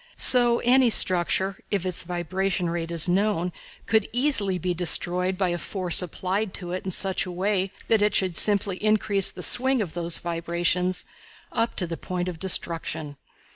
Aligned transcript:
So 0.17 0.57
any 0.61 0.89
structure, 0.89 1.59
if 1.69 1.85
its 1.85 2.05
vibration 2.05 2.71
rate 2.71 2.89
is 2.89 3.07
known, 3.07 3.53
could 3.85 4.09
easily 4.11 4.57
be 4.57 4.73
destroyed 4.73 5.37
by 5.37 5.49
a 5.49 5.59
force 5.59 6.01
applied 6.01 6.55
to 6.55 6.71
it 6.71 6.83
in 6.85 6.89
such 6.89 7.27
a 7.27 7.31
way 7.31 7.69
that 7.87 8.01
it 8.01 8.15
should 8.15 8.35
simply 8.35 8.77
increase 8.83 9.29
the 9.29 9.43
swing 9.43 9.79
of 9.79 9.93
those 9.93 10.17
vibrations 10.17 11.05
up 11.51 11.75
to 11.75 11.85
the 11.85 11.97
point 11.97 12.27
of 12.27 12.39
destruction. 12.39 13.15